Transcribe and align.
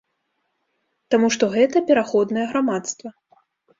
Таму 1.15 1.29
што 1.37 1.51
гэта 1.55 1.85
пераходнае 1.93 2.45
грамадства. 2.55 3.09